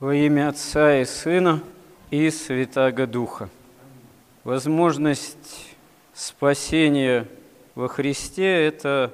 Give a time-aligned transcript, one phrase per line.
[0.00, 1.62] Во имя Отца и Сына
[2.10, 3.50] и Святаго Духа.
[4.44, 5.76] Возможность
[6.14, 7.28] спасения
[7.74, 9.12] во Христе– это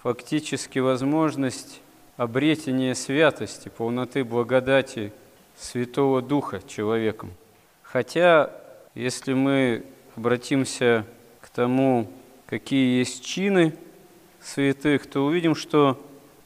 [0.00, 1.80] фактически возможность
[2.16, 5.12] обретения святости, полноты благодати
[5.58, 7.32] Святого Духа человеком.
[7.82, 8.52] Хотя,
[8.94, 11.04] если мы обратимся
[11.40, 12.12] к тому,
[12.46, 13.74] какие есть чины
[14.40, 16.00] святых, то увидим, что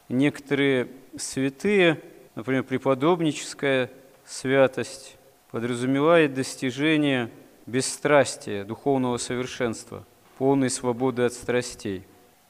[0.08, 0.88] некоторые
[1.18, 2.00] святые–
[2.34, 3.90] Например, преподобническая
[4.24, 5.16] святость
[5.50, 7.30] подразумевает достижение
[7.66, 10.04] бесстрастия, духовного совершенства,
[10.38, 12.04] полной свободы от страстей.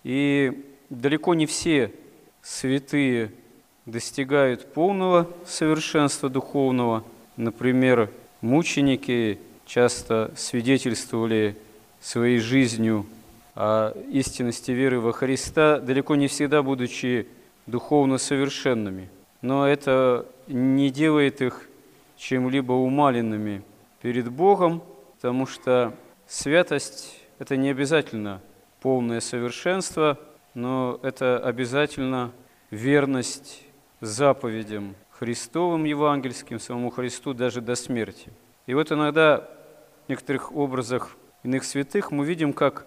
[0.04, 1.92] И далеко не все
[2.42, 3.32] святые
[3.84, 7.04] достигают полного совершенства духовного.
[7.36, 8.08] Например,
[8.40, 11.56] мученики часто свидетельствовали
[12.00, 13.04] своей жизнью
[13.56, 17.26] о истинности веры во Христа, далеко не всегда будучи
[17.66, 19.10] духовно совершенными–
[19.42, 21.68] но это не делает их
[22.16, 23.62] чем-либо умаленными
[24.00, 24.82] перед Богом,
[25.16, 25.94] потому что
[26.26, 28.40] святость– это не обязательно
[28.80, 30.18] полное совершенство,
[30.54, 32.32] но это обязательно
[32.70, 33.64] верность
[34.00, 38.30] заповедям Христовым евангельским, самому Христу даже до смерти.
[38.66, 39.48] И вот иногда
[40.06, 42.86] в некоторых образах иных святых мы видим, как,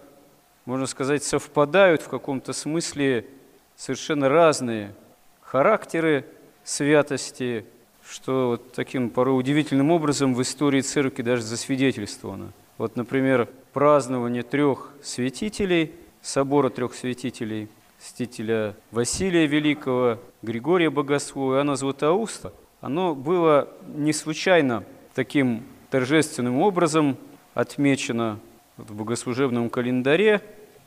[0.64, 3.26] можно сказать, совпадают в каком-то смысле
[3.74, 4.94] совершенно разные
[5.40, 6.26] характеры
[6.66, 7.64] святости,
[8.06, 12.52] что вот таким порой удивительным образом в истории церкви даже засвидетельствовано.
[12.76, 17.68] Вот, например, празднование трех святителей, собора трех святителей,
[18.00, 27.16] святителя Василия Великого, Григория Богослова и Иоанна Златоуста, оно было не случайно таким торжественным образом
[27.54, 28.40] отмечено
[28.76, 30.42] в богослужебном календаре.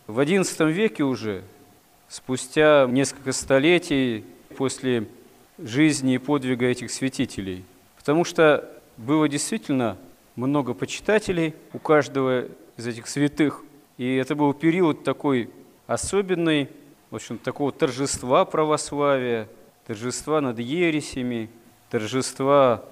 [0.08, 1.44] В XI веке уже,
[2.10, 4.26] спустя несколько столетий
[4.58, 5.08] после
[5.64, 7.64] жизни и подвига этих святителей.
[7.98, 9.98] Потому что было действительно
[10.36, 12.46] много почитателей у каждого
[12.78, 13.64] из этих святых.
[13.98, 15.50] И это был период такой
[15.88, 16.70] особенный,
[17.12, 19.50] в общем, такого торжества православия,
[19.86, 21.50] торжества над ересями,
[21.90, 22.86] торжества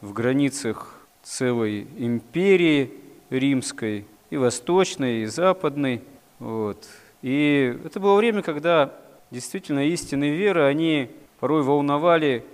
[0.00, 2.92] в границах целой империи
[3.30, 6.02] римской, и восточной, и западной.
[6.38, 6.88] Вот.
[7.22, 8.94] И это было время, когда
[9.30, 11.10] действительно истинные веры, они
[11.40, 12.44] порой волновали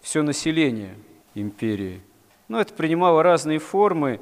[0.00, 0.94] все население
[1.34, 2.00] империи.
[2.48, 4.20] Но это принимало разные формы,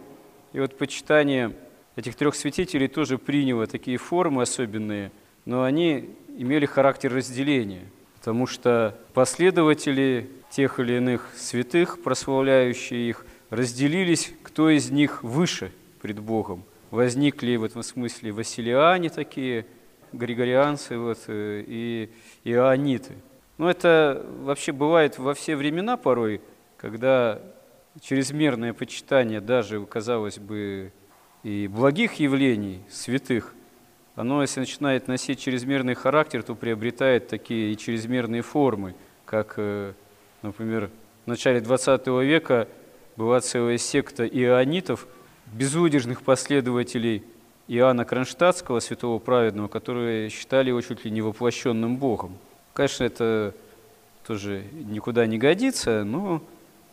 [0.53, 1.57] и вот почитание
[1.97, 5.11] этих трех святителей тоже приняло такие формы особенные,
[5.45, 7.83] но они имели характер разделения,
[8.19, 16.21] потому что последователи тех или иных святых, прославляющие их, разделились, кто из них выше пред
[16.21, 16.63] Богом.
[16.91, 19.67] Возникли в этом смысле василиане такие,
[20.13, 22.11] григорианцы вот, э, и
[22.45, 23.15] иоанниты–
[23.59, 26.41] но это вообще бывает во все времена порой,
[26.77, 27.41] когда
[28.01, 30.93] чрезмерное почитание даже, казалось бы,
[31.43, 33.55] и благих явлений, святых,
[34.15, 39.93] оно, если начинает носить чрезмерный характер, то приобретает такие и чрезмерные формы, как, э,
[40.43, 40.91] например,
[41.25, 42.69] в начале XX века
[43.17, 45.07] была целая секта иоанитов,
[45.53, 47.25] безудержных последователей
[47.69, 52.37] Иоанна Кронштадтского, святого праведного, которые считали его чуть ли не воплощенным Богом.
[52.75, 53.55] Конечно, это
[54.27, 56.43] тоже никуда не годится, но,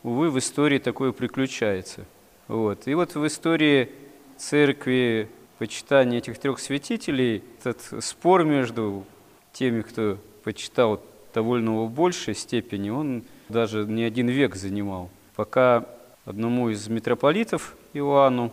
[0.04, 2.06] увы, в истории такое приключается.
[2.48, 2.88] Вот.
[2.88, 3.90] И вот в истории
[4.38, 9.06] церкви почитания этих трех святителей, этот спор между
[9.54, 11.02] теми, кто почитал
[11.34, 15.10] довольно в большей степени, он даже не один век занимал.
[15.36, 15.86] Пока
[16.26, 18.52] одному из митрополитов Иоанну,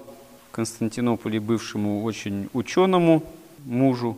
[0.52, 3.22] Константинополе бывшему очень ученому
[3.64, 4.16] мужу,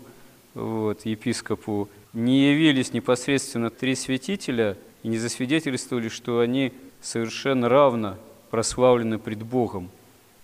[0.54, 8.16] вот, епископу, не явились непосредственно три святителя и не засвидетельствовали, что они совершенно равно
[8.50, 9.90] прославлены пред Богом.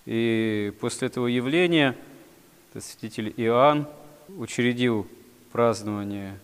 [0.06, 1.96] И после этого явления
[2.78, 3.86] святитель Иоанн
[4.28, 5.06] учредил
[5.52, 6.38] празднование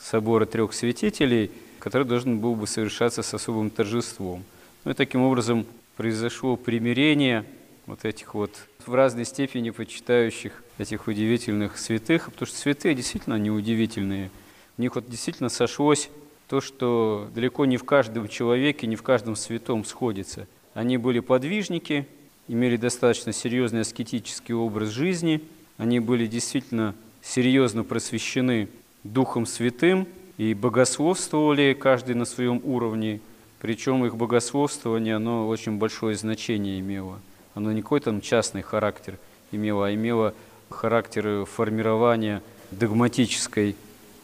[0.00, 4.44] собора трех святителей, который должен был бы совершаться с особым торжеством.
[4.84, 7.44] Ну и таким образом произошло примирение
[7.86, 8.52] вот этих вот
[8.84, 14.30] в разной степени почитающих этих удивительных святых, потому что святые действительно неудивительные–
[14.78, 16.08] в них вот действительно сошлось
[16.46, 20.46] то, что далеко не в каждом человеке, не в каждом святом сходится.
[20.72, 22.06] Они были подвижники,
[22.46, 25.42] имели достаточно серьезный аскетический образ жизни,
[25.78, 28.68] они были действительно серьезно просвещены
[29.02, 33.20] Духом Святым и богословствовали каждый на своем уровне,
[33.60, 37.18] причем их богословствование, оно очень большое значение имело.
[37.54, 39.18] Оно не какой-то там частный характер
[39.50, 40.34] имело, а имело
[40.70, 43.74] характер формирования догматической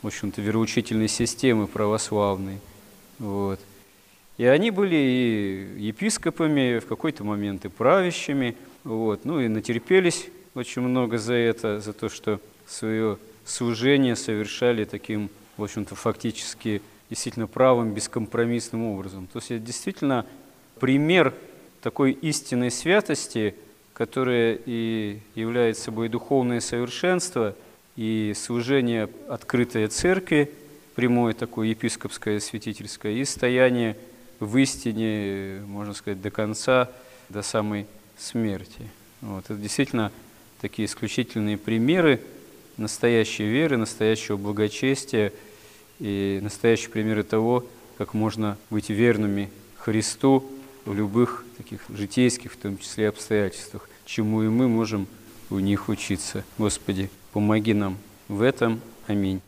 [0.04, 2.58] в общем-то, вероучительной системы православной.
[3.18, 3.58] Вот.
[4.36, 8.54] И они были и епископами, в какой-то момент и правящими,
[8.84, 13.16] вот, ну и натерпелись очень много за это, за то, что свое
[13.46, 19.26] служение совершали таким, в общем-то, фактически действительно правым, бескомпромиссным образом.
[19.32, 20.26] То есть это действительно
[20.80, 21.32] пример
[21.80, 23.54] такой истинной святости,
[23.94, 27.56] которая и является собой духовное совершенство
[27.96, 30.50] и служение открытой церкви,
[30.94, 33.96] прямое такое епископское, святительское, и стояние
[34.40, 36.90] в истине, можно сказать, до конца,
[37.28, 37.86] до самой
[38.18, 38.90] смерти.
[39.20, 39.44] Вот.
[39.44, 40.12] Это действительно
[40.60, 42.20] такие исключительные примеры
[42.76, 45.32] настоящей веры, настоящего благочестия
[46.00, 47.64] и настоящие примеры того,
[47.98, 50.44] как можно быть верными Христу
[50.84, 55.06] в любых таких житейских, в том числе обстоятельствах, чему и мы можем
[55.54, 56.44] у них учиться.
[56.58, 57.96] Господи, помоги нам
[58.28, 58.80] в этом.
[59.06, 59.40] Аминь.